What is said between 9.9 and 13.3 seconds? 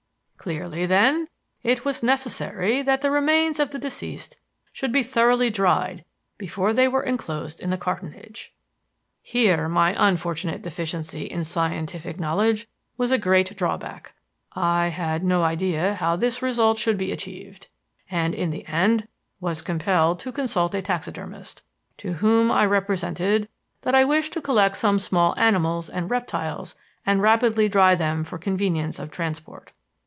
unfortunate deficiency in scientific knowledge was a